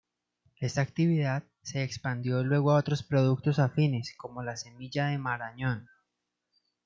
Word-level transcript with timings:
Esta 0.59 0.81
actividad 0.81 1.43
se 1.61 1.83
expandió 1.83 2.43
luego 2.43 2.71
a 2.71 2.77
otros 2.77 3.03
productos 3.03 3.59
afines, 3.59 4.15
como 4.17 4.41
la 4.41 4.57
semilla 4.57 5.05
de 5.09 5.19
marañón. 5.19 5.87